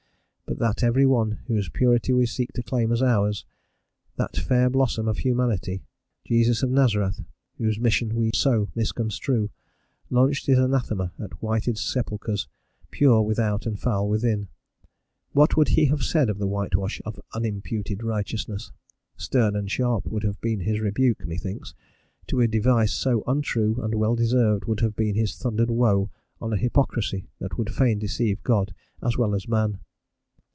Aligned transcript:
But 0.51 0.59
that 0.59 0.83
every 0.83 1.05
one 1.05 1.39
whose 1.47 1.69
purity 1.69 2.11
we 2.11 2.25
seek 2.25 2.51
to 2.53 2.61
claim 2.61 2.91
as 2.91 3.01
ours, 3.01 3.45
that 4.17 4.35
fair 4.35 4.69
blossom 4.69 5.07
of 5.07 5.19
humanity, 5.19 5.81
Jesus 6.25 6.61
of 6.61 6.69
Nazareth, 6.69 7.23
whose 7.57 7.79
mission 7.79 8.13
we 8.15 8.31
so 8.33 8.67
misconstrue, 8.75 9.49
launched 10.09 10.47
his 10.47 10.59
anathema 10.59 11.13
at 11.17 11.41
whited 11.41 11.77
sepulchres, 11.77 12.49
pure 12.91 13.21
without 13.21 13.65
and 13.65 13.79
foul 13.79 14.09
within. 14.09 14.49
What 15.31 15.55
would 15.55 15.69
he 15.69 15.85
have 15.85 16.03
said 16.03 16.29
of 16.29 16.37
the 16.37 16.47
whitewash 16.47 16.99
of 17.05 17.17
unimputed 17.33 18.03
righteousness? 18.03 18.73
Stern 19.15 19.55
and 19.55 19.71
sharp 19.71 20.05
would 20.07 20.23
have 20.23 20.39
been 20.41 20.59
his 20.59 20.81
rebuke, 20.81 21.25
methinks, 21.25 21.73
to 22.27 22.41
a 22.41 22.47
device 22.49 22.91
so 22.91 23.23
untrue, 23.25 23.79
and 23.81 23.95
well 23.95 24.17
deserved 24.17 24.65
would 24.65 24.81
have 24.81 24.97
been 24.97 25.15
his 25.15 25.37
thundered 25.37 25.69
"woe" 25.71 26.09
on 26.41 26.51
a 26.51 26.57
hypocrisy 26.57 27.29
that 27.39 27.57
would 27.57 27.73
fain 27.73 27.99
deceive 27.99 28.43
God 28.43 28.73
as 29.01 29.17
well 29.17 29.33
as 29.33 29.47
man. 29.47 29.79